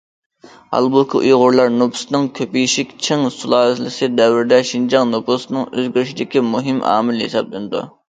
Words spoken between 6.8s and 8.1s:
ئامىل ھېسابلىنىدۇ.